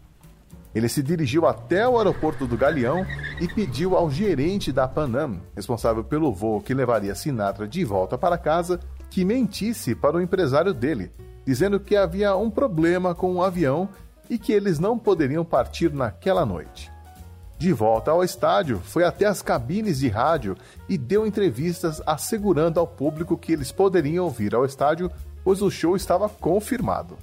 Ele 0.73 0.88
se 0.88 1.02
dirigiu 1.02 1.49
até 1.49 1.88
o 1.88 1.99
aeroporto 1.99 2.47
do 2.47 2.56
Galeão 2.56 3.04
e 3.40 3.49
pediu 3.49 3.97
ao 3.97 4.09
gerente 4.09 4.71
da 4.71 4.87
Panam, 4.87 5.40
responsável 5.56 6.04
pelo 6.04 6.33
voo 6.33 6.61
que 6.61 6.73
levaria 6.73 7.16
Sinatra 7.16 7.66
de 7.66 7.85
volta 7.85 8.16
para 8.16 8.38
casa, 8.38 8.78
que 9.11 9.25
mentisse 9.25 9.97
para 9.97 10.16
o 10.16 10.21
empresário 10.21 10.73
dele, 10.73 11.11
dizendo 11.44 11.80
que 11.80 11.97
havia 11.97 12.37
um 12.37 12.50
problema 12.50 13.16
com 13.16 13.35
o 13.35 13.42
avião 13.42 13.88
e 14.30 14.38
que 14.38 14.52
eles 14.52 14.78
não 14.78 14.97
poderiam 14.97 15.44
partir 15.44 15.92
naquela 15.92 16.47
noite. 16.47 16.94
De 17.56 17.73
volta 17.73 18.11
ao 18.11 18.25
estádio, 18.25 18.80
foi 18.84 19.04
até 19.04 19.26
as 19.26 19.40
cabines 19.40 20.00
de 20.00 20.08
rádio 20.08 20.56
e 20.88 20.99
deu 20.99 21.26
entrevistas 21.26 22.02
assegurando 22.04 22.80
ao 22.80 22.87
público 22.87 23.38
que 23.38 23.52
eles 23.52 23.70
poderiam 23.70 24.28
vir 24.28 24.54
ao 24.54 24.64
estádio, 24.64 25.11
pois 25.42 25.62
o 25.62 25.70
show 25.70 25.94
estava 25.94 26.28
confirmado. 26.28 27.16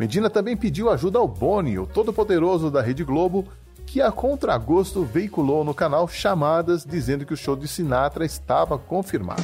Medina 0.00 0.30
também 0.30 0.56
pediu 0.56 0.90
ajuda 0.90 1.18
ao 1.18 1.28
Boni, 1.28 1.78
o 1.78 1.86
todo-poderoso 1.86 2.70
da 2.70 2.80
Rede 2.80 3.04
Globo, 3.04 3.46
que 3.84 4.00
a 4.00 4.12
contragosto 4.12 5.02
veiculou 5.02 5.64
no 5.64 5.74
canal 5.74 6.06
chamadas 6.06 6.84
dizendo 6.84 7.26
que 7.26 7.34
o 7.34 7.36
show 7.36 7.56
de 7.56 7.66
Sinatra 7.66 8.24
estava 8.24 8.78
confirmado. 8.78 9.42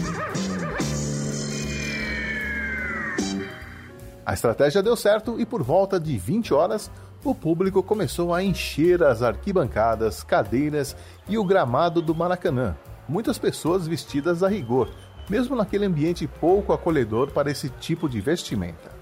A 4.25 4.33
estratégia 4.33 4.83
deu 4.83 4.97
certo 4.97 5.39
e 5.39 5.45
por 5.45 5.63
volta 5.63 6.01
de 6.01 6.17
20 6.17 6.55
horas 6.55 6.91
o 7.31 7.35
público 7.35 7.83
começou 7.83 8.35
a 8.35 8.43
encher 8.43 9.03
as 9.03 9.23
arquibancadas, 9.23 10.23
cadeiras 10.23 10.97
e 11.29 11.39
o 11.39 11.45
gramado 11.45 12.03
do 12.03 12.15
Maracanã. 12.15 12.77
Muitas 13.09 13.39
pessoas 13.39 13.87
vestidas 13.87 14.43
a 14.43 14.49
rigor, 14.49 14.91
mesmo 15.29 15.57
naquele 15.57 15.87
ambiente 15.87 16.27
pouco 16.27 16.73
acolhedor 16.73 17.31
para 17.31 17.51
esse 17.51 17.69
tipo 17.69 18.09
de 18.09 18.21
vestimenta. 18.21 18.93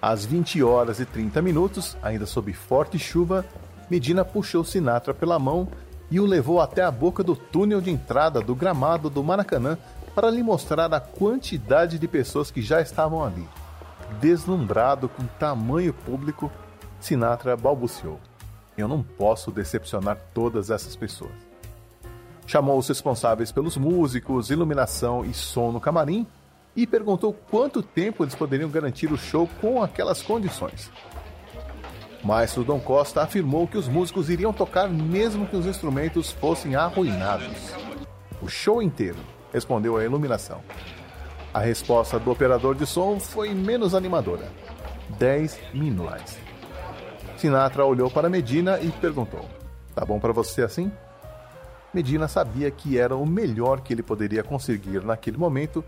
Às 0.00 0.24
20 0.24 0.62
horas 0.62 0.98
e 0.98 1.04
30 1.04 1.42
minutos, 1.42 1.96
ainda 2.02 2.24
sob 2.24 2.52
forte 2.52 2.98
chuva, 2.98 3.44
Medina 3.90 4.24
puxou 4.24 4.64
Sinatra 4.64 5.12
pela 5.12 5.38
mão 5.38 5.68
e 6.10 6.18
o 6.18 6.26
levou 6.26 6.60
até 6.60 6.82
a 6.82 6.90
boca 6.90 7.22
do 7.22 7.36
túnel 7.36 7.80
de 7.80 7.90
entrada 7.90 8.40
do 8.40 8.54
gramado 8.54 9.10
do 9.10 9.22
Maracanã 9.22 9.76
para 10.14 10.30
lhe 10.30 10.42
mostrar 10.42 10.92
a 10.92 11.00
quantidade 11.00 11.98
de 11.98 12.08
pessoas 12.08 12.50
que 12.50 12.62
já 12.62 12.80
estavam 12.80 13.22
ali. 13.24 13.46
Deslumbrado 14.18 15.08
com 15.08 15.24
tamanho 15.38 15.92
público, 15.92 16.50
Sinatra 16.98 17.56
balbuciou: 17.56 18.18
Eu 18.76 18.88
não 18.88 19.02
posso 19.02 19.50
decepcionar 19.50 20.18
todas 20.34 20.70
essas 20.70 20.96
pessoas. 20.96 21.32
Chamou 22.46 22.78
os 22.78 22.88
responsáveis 22.88 23.52
pelos 23.52 23.76
músicos, 23.76 24.50
iluminação 24.50 25.24
e 25.24 25.32
som 25.32 25.70
no 25.70 25.80
camarim 25.80 26.26
e 26.74 26.86
perguntou 26.86 27.32
quanto 27.32 27.82
tempo 27.82 28.24
eles 28.24 28.34
poderiam 28.34 28.70
garantir 28.70 29.12
o 29.12 29.16
show 29.16 29.48
com 29.60 29.82
aquelas 29.82 30.22
condições. 30.22 30.90
Maestro 32.22 32.64
Dom 32.64 32.80
Costa 32.80 33.22
afirmou 33.22 33.66
que 33.66 33.78
os 33.78 33.88
músicos 33.88 34.28
iriam 34.28 34.52
tocar 34.52 34.88
mesmo 34.88 35.46
que 35.46 35.56
os 35.56 35.64
instrumentos 35.66 36.32
fossem 36.32 36.76
arruinados. 36.76 37.72
O 38.42 38.48
show 38.48 38.82
inteiro, 38.82 39.18
respondeu 39.52 39.96
a 39.96 40.04
iluminação. 40.04 40.60
A 41.52 41.58
resposta 41.58 42.16
do 42.16 42.30
operador 42.30 42.76
de 42.76 42.86
som 42.86 43.18
foi 43.18 43.52
menos 43.52 43.92
animadora. 43.92 44.48
10 45.18 45.58
minutos. 45.74 46.38
Sinatra 47.36 47.84
olhou 47.84 48.08
para 48.08 48.28
Medina 48.28 48.78
e 48.80 48.88
perguntou: 48.92 49.44
Tá 49.92 50.04
bom 50.04 50.20
para 50.20 50.32
você 50.32 50.62
assim? 50.62 50.92
Medina 51.92 52.28
sabia 52.28 52.70
que 52.70 52.96
era 52.96 53.16
o 53.16 53.26
melhor 53.26 53.80
que 53.80 53.92
ele 53.92 54.02
poderia 54.02 54.44
conseguir 54.44 55.02
naquele 55.02 55.36
momento 55.36 55.84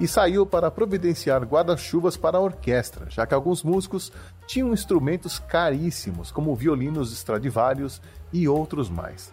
e 0.00 0.08
saiu 0.08 0.44
para 0.44 0.68
providenciar 0.68 1.44
guarda-chuvas 1.44 2.16
para 2.16 2.36
a 2.36 2.40
orquestra, 2.40 3.08
já 3.08 3.24
que 3.24 3.34
alguns 3.34 3.62
músicos 3.62 4.10
tinham 4.48 4.72
instrumentos 4.72 5.38
caríssimos, 5.38 6.32
como 6.32 6.56
violinos 6.56 7.12
Stradivarius 7.12 8.02
e 8.32 8.48
outros 8.48 8.90
mais. 8.90 9.32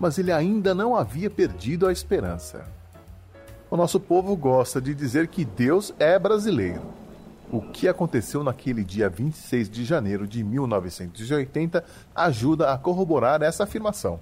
Mas 0.00 0.18
ele 0.18 0.32
ainda 0.32 0.74
não 0.74 0.96
havia 0.96 1.30
perdido 1.30 1.86
a 1.86 1.92
esperança. 1.92 2.81
O 3.72 3.76
nosso 3.78 3.98
povo 3.98 4.36
gosta 4.36 4.82
de 4.82 4.94
dizer 4.94 5.28
que 5.28 5.46
Deus 5.46 5.94
é 5.98 6.18
brasileiro. 6.18 6.82
O 7.50 7.62
que 7.62 7.88
aconteceu 7.88 8.44
naquele 8.44 8.84
dia 8.84 9.08
26 9.08 9.70
de 9.70 9.82
janeiro 9.82 10.28
de 10.28 10.44
1980 10.44 11.82
ajuda 12.14 12.70
a 12.70 12.76
corroborar 12.76 13.40
essa 13.40 13.64
afirmação. 13.64 14.20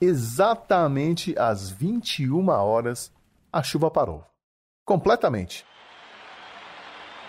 Exatamente 0.00 1.38
às 1.38 1.68
21 1.68 2.48
horas, 2.48 3.12
a 3.52 3.62
chuva 3.62 3.90
parou 3.90 4.24
completamente. 4.86 5.66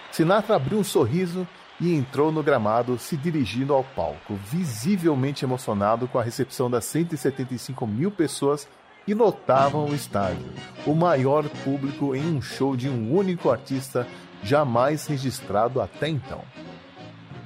Sinatra 0.10 0.56
abriu 0.56 0.80
um 0.80 0.86
sorriso 0.86 1.46
e 1.82 1.94
entrou 1.94 2.32
no 2.32 2.42
gramado, 2.42 2.98
se 2.98 3.18
dirigindo 3.18 3.74
ao 3.74 3.84
palco, 3.84 4.36
visivelmente 4.36 5.44
emocionado 5.44 6.08
com 6.08 6.18
a 6.18 6.24
recepção 6.24 6.72
das 6.72 6.86
175 6.86 7.86
mil 7.86 8.10
pessoas 8.10 8.70
que 9.06 9.14
lotavam 9.14 9.86
o 9.86 9.96
estádio, 9.96 10.52
o 10.86 10.94
maior 10.94 11.48
público 11.64 12.16
em 12.16 12.36
um 12.36 12.42
show 12.42 12.76
de 12.76 12.90
um 12.90 13.16
único 13.16 13.50
artista 13.50 14.08
jamais 14.44 15.06
registrado 15.08 15.82
até 15.82 16.08
então. 16.08 16.42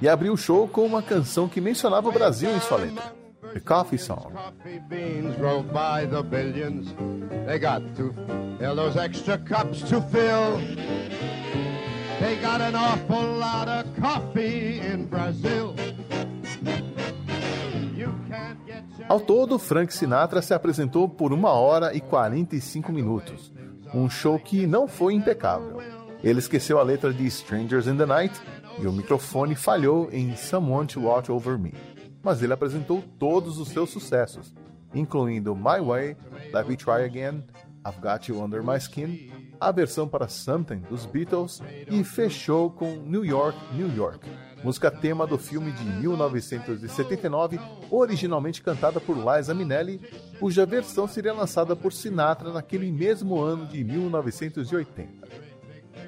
E 0.00 0.08
abriu 0.08 0.34
o 0.34 0.36
show 0.36 0.68
com 0.68 0.84
uma 0.84 1.02
canção 1.02 1.48
que 1.48 1.60
mencionava 1.60 2.08
o 2.08 2.12
Brasil 2.12 2.50
em 2.54 2.60
sua 2.60 2.78
letra. 2.78 3.14
The 3.54 3.60
Coffee 3.60 3.98
Song. 3.98 4.32
Coffee 4.34 4.80
beans 4.80 5.34
drove 5.36 5.68
by 5.72 6.06
the 6.10 6.22
billions. 6.22 6.94
They 7.46 7.58
got 7.58 7.80
to 7.96 8.12
fill 8.58 8.76
those 8.76 8.98
extra 8.98 9.38
cups 9.38 9.80
to 9.88 10.02
fill. 10.02 10.58
They 12.20 12.36
got 12.42 12.60
an 12.60 12.74
awful 12.74 13.38
lot 13.38 13.68
of 13.68 13.86
coffee 13.98 14.80
in 14.80 15.06
Brazil. 15.06 15.74
Ao 19.08 19.20
todo, 19.20 19.58
Frank 19.58 19.92
Sinatra 19.94 20.42
se 20.42 20.52
apresentou 20.52 21.08
por 21.08 21.32
uma 21.32 21.50
hora 21.50 21.94
e 21.94 22.00
45 22.00 22.92
minutos. 22.92 23.52
Um 23.94 24.10
show 24.10 24.38
que 24.38 24.66
não 24.66 24.88
foi 24.88 25.14
impecável. 25.14 25.80
Ele 26.22 26.38
esqueceu 26.38 26.78
a 26.78 26.82
letra 26.82 27.12
de 27.12 27.24
Strangers 27.26 27.86
in 27.86 27.96
the 27.96 28.06
Night 28.06 28.40
e 28.78 28.86
o 28.86 28.92
microfone 28.92 29.54
falhou 29.54 30.08
em 30.10 30.34
Someone 30.36 30.88
to 30.88 31.02
Watch 31.02 31.30
Over 31.30 31.58
Me 31.58 31.72
mas 32.26 32.42
ele 32.42 32.52
apresentou 32.52 33.04
todos 33.20 33.56
os 33.60 33.68
seus 33.68 33.88
sucessos, 33.88 34.52
incluindo 34.92 35.54
My 35.54 35.80
Way, 35.80 36.16
Let 36.52 36.66
Me 36.66 36.76
Try 36.76 37.04
Again, 37.04 37.44
I've 37.86 38.00
Got 38.00 38.28
You 38.28 38.42
Under 38.42 38.64
My 38.64 38.78
Skin, 38.78 39.30
a 39.60 39.70
versão 39.70 40.08
para 40.08 40.26
Something 40.26 40.80
dos 40.90 41.06
Beatles 41.06 41.62
e 41.88 42.02
fechou 42.02 42.68
com 42.68 42.96
New 42.96 43.24
York, 43.24 43.56
New 43.76 43.94
York, 43.94 44.28
música 44.62 44.90
tema 44.90 45.26
do 45.26 45.38
filme 45.38 45.70
de 45.72 45.84
1979, 45.84 47.60
originalmente 47.90 48.62
cantada 48.62 49.00
por 49.00 49.16
Liza 49.16 49.54
Minnelli, 49.54 50.00
cuja 50.38 50.66
versão 50.66 51.06
seria 51.06 51.32
lançada 51.32 51.76
por 51.76 51.92
Sinatra 51.92 52.52
naquele 52.52 52.90
mesmo 52.90 53.40
ano 53.40 53.66
de 53.66 53.84
1980. 53.84 55.26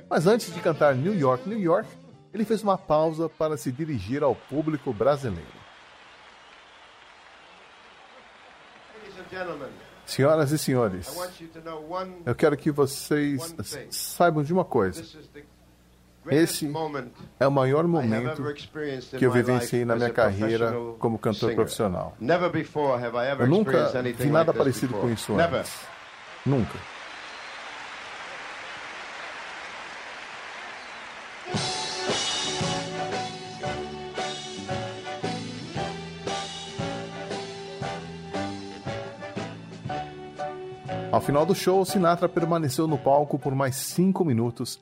Mas 0.09 0.27
antes 0.27 0.53
de 0.53 0.61
cantar 0.61 0.95
New 0.95 1.15
York, 1.15 1.49
New 1.49 1.59
York, 1.59 1.89
ele 2.33 2.45
fez 2.45 2.63
uma 2.63 2.79
pausa 2.79 3.29
para 3.29 3.57
se 3.57 3.71
dirigir 3.71 4.23
ao 4.23 4.35
público 4.35 4.93
brasileiro. 4.93 5.59
Senhoras 10.07 10.53
e 10.53 10.59
senhores, 10.59 11.15
eu 12.25 12.35
quero 12.35 12.57
que 12.57 12.71
vocês 12.71 13.55
saibam 13.91 14.43
de 14.43 14.53
uma 14.53 14.65
coisa. 14.65 15.05
Esse 16.31 16.71
é 17.41 17.47
o 17.47 17.51
maior 17.51 17.87
momento 17.87 18.43
que 19.19 19.25
eu 19.25 19.31
vivenciei 19.31 19.85
na 19.85 19.97
minha 19.97 20.11
carreira 20.11 20.73
como 20.99 21.19
cantor 21.19 21.55
profissional. 21.55 22.17
Eu 23.39 23.47
nunca 23.47 23.89
vi 24.17 24.31
nada 24.31 24.53
parecido 24.53 24.95
com 24.95 25.11
isso 25.11 25.35
antes. 25.39 25.81
Nunca. 26.45 26.79
Ao 41.11 41.21
final 41.23 41.47
do 41.47 41.55
show, 41.55 41.85
Sinatra 41.85 42.29
permaneceu 42.29 42.87
no 42.87 42.99
palco 42.99 43.39
por 43.39 43.55
mais 43.55 43.77
cinco 43.77 44.25
minutos, 44.25 44.79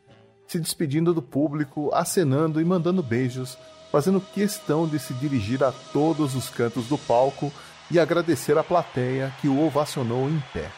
se 0.46 0.58
despedindo 0.58 1.12
do 1.12 1.22
público, 1.22 1.90
acenando 1.92 2.60
e 2.60 2.64
mandando 2.64 3.02
beijos, 3.02 3.58
fazendo 3.90 4.20
questão 4.20 4.86
de 4.86 4.98
se 4.98 5.14
dirigir 5.14 5.62
a 5.64 5.72
todos 5.92 6.34
os 6.34 6.48
cantos 6.48 6.86
do 6.86 6.98
palco 6.98 7.52
e 7.90 7.98
agradecer 7.98 8.58
a 8.58 8.64
plateia 8.64 9.32
que 9.40 9.48
o 9.48 9.64
ovacionou 9.64 10.28
em 10.28 10.42
pé. 10.52 10.70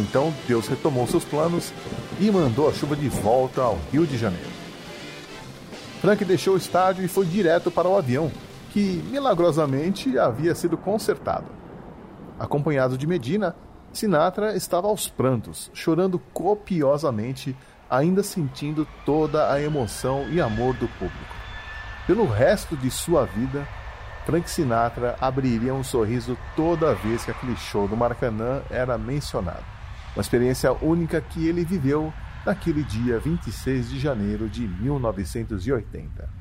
Então 0.00 0.32
Deus 0.48 0.66
retomou 0.66 1.06
seus 1.06 1.24
planos 1.24 1.72
e 2.18 2.30
mandou 2.30 2.68
a 2.68 2.72
chuva 2.72 2.96
de 2.96 3.08
volta 3.08 3.60
ao 3.60 3.78
Rio 3.92 4.06
de 4.06 4.16
Janeiro. 4.16 4.48
Frank 6.00 6.24
deixou 6.24 6.54
o 6.54 6.56
estádio 6.56 7.04
e 7.04 7.08
foi 7.08 7.26
direto 7.26 7.70
para 7.70 7.86
o 7.86 7.96
avião, 7.96 8.32
que 8.70 9.04
milagrosamente 9.10 10.18
havia 10.18 10.54
sido 10.54 10.78
consertado. 10.78 11.46
Acompanhado 12.38 12.96
de 12.96 13.06
Medina, 13.06 13.54
Sinatra 13.92 14.56
estava 14.56 14.86
aos 14.86 15.08
prantos, 15.08 15.70
chorando 15.74 16.18
copiosamente, 16.32 17.54
ainda 17.90 18.22
sentindo 18.22 18.88
toda 19.04 19.52
a 19.52 19.60
emoção 19.60 20.26
e 20.30 20.40
amor 20.40 20.74
do 20.74 20.88
público. 20.88 21.34
Pelo 22.06 22.24
resto 22.24 22.74
de 22.76 22.90
sua 22.90 23.26
vida, 23.26 23.68
Frank 24.24 24.48
Sinatra 24.48 25.16
abriria 25.20 25.74
um 25.74 25.84
sorriso 25.84 26.38
toda 26.56 26.94
vez 26.94 27.24
que 27.24 27.30
aquele 27.30 27.56
show 27.56 27.86
do 27.86 27.96
Maracanã 27.96 28.62
era 28.70 28.96
mencionado. 28.96 29.79
Uma 30.14 30.22
experiência 30.22 30.72
única 30.72 31.20
que 31.20 31.46
ele 31.46 31.64
viveu 31.64 32.12
naquele 32.44 32.82
dia 32.82 33.18
26 33.18 33.90
de 33.90 33.98
janeiro 33.98 34.48
de 34.48 34.66
1980. 34.66 36.39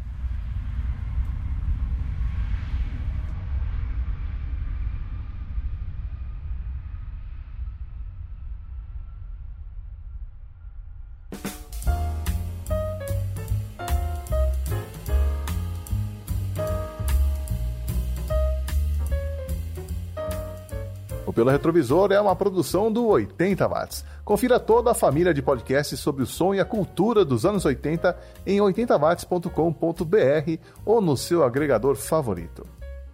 Pelo 21.39 21.51
retrovisor 21.51 22.11
é 22.11 22.19
uma 22.19 22.35
produção 22.35 22.91
do 22.91 23.07
80 23.07 23.65
Watts. 23.65 24.03
Confira 24.25 24.59
toda 24.59 24.91
a 24.91 24.93
família 24.93 25.33
de 25.33 25.41
podcasts 25.41 25.97
sobre 25.97 26.21
o 26.21 26.25
som 26.25 26.53
e 26.53 26.59
a 26.59 26.65
cultura 26.65 27.23
dos 27.23 27.45
anos 27.45 27.63
80 27.63 28.13
em 28.45 28.59
80watts.com.br 28.59 30.61
ou 30.83 30.99
no 30.99 31.15
seu 31.15 31.45
agregador 31.45 31.95
favorito. 31.95 32.67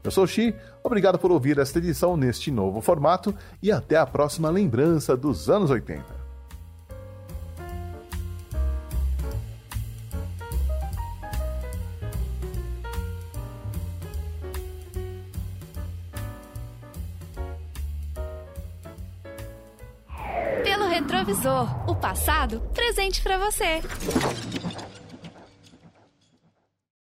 Eu 0.04 0.10
sou 0.10 0.24
o 0.24 0.28
Xi, 0.28 0.56
obrigado 0.84 1.20
por 1.20 1.32
ouvir 1.32 1.60
esta 1.60 1.78
edição 1.78 2.18
neste 2.18 2.50
novo 2.50 2.82
formato 2.82 3.32
e 3.62 3.72
até 3.72 3.96
a 3.96 4.08
próxima 4.08 4.50
lembrança 4.50 5.16
dos 5.16 5.48
anos 5.48 5.70
80. 5.70 6.25
O 21.88 21.94
passado 21.94 22.60
presente 22.74 23.22
para 23.22 23.38
você. 23.38 23.80